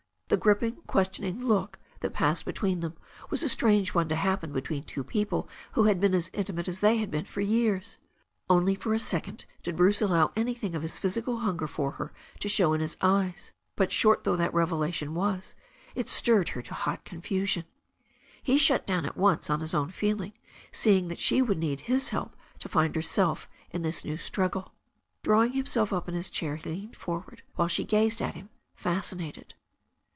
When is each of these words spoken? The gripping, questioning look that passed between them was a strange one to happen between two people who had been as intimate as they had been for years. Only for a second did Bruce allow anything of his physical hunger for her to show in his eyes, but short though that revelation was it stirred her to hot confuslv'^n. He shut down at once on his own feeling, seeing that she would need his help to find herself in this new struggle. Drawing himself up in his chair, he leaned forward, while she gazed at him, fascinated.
The 0.33 0.37
gripping, 0.37 0.77
questioning 0.87 1.43
look 1.43 1.77
that 1.99 2.13
passed 2.13 2.45
between 2.45 2.79
them 2.79 2.95
was 3.29 3.43
a 3.43 3.49
strange 3.49 3.93
one 3.93 4.07
to 4.07 4.15
happen 4.15 4.53
between 4.53 4.83
two 4.83 5.03
people 5.03 5.49
who 5.73 5.83
had 5.83 5.99
been 5.99 6.15
as 6.15 6.29
intimate 6.31 6.69
as 6.69 6.79
they 6.79 6.99
had 6.99 7.11
been 7.11 7.25
for 7.25 7.41
years. 7.41 7.97
Only 8.49 8.75
for 8.75 8.93
a 8.93 8.97
second 8.99 9.43
did 9.61 9.75
Bruce 9.75 10.01
allow 10.01 10.31
anything 10.37 10.73
of 10.73 10.83
his 10.83 10.97
physical 10.97 11.39
hunger 11.39 11.67
for 11.67 11.91
her 11.91 12.13
to 12.39 12.47
show 12.47 12.71
in 12.71 12.79
his 12.79 12.95
eyes, 13.01 13.51
but 13.75 13.91
short 13.91 14.23
though 14.23 14.37
that 14.37 14.53
revelation 14.53 15.15
was 15.15 15.53
it 15.95 16.07
stirred 16.07 16.47
her 16.55 16.61
to 16.61 16.73
hot 16.75 17.03
confuslv'^n. 17.03 17.65
He 18.41 18.57
shut 18.57 18.87
down 18.87 19.05
at 19.05 19.17
once 19.17 19.49
on 19.49 19.59
his 19.59 19.75
own 19.75 19.89
feeling, 19.89 20.31
seeing 20.71 21.09
that 21.09 21.19
she 21.19 21.41
would 21.41 21.57
need 21.57 21.81
his 21.81 22.07
help 22.11 22.37
to 22.59 22.69
find 22.69 22.95
herself 22.95 23.49
in 23.71 23.81
this 23.81 24.05
new 24.05 24.15
struggle. 24.15 24.71
Drawing 25.23 25.51
himself 25.51 25.91
up 25.91 26.07
in 26.07 26.15
his 26.15 26.29
chair, 26.29 26.55
he 26.55 26.69
leaned 26.69 26.95
forward, 26.95 27.43
while 27.55 27.67
she 27.67 27.83
gazed 27.83 28.21
at 28.21 28.35
him, 28.35 28.47
fascinated. 28.77 29.55